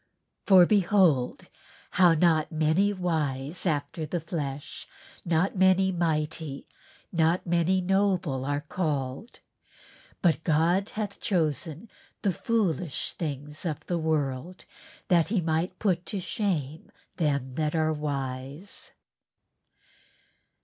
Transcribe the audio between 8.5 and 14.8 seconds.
called. But God hath chosen the foolish things of the world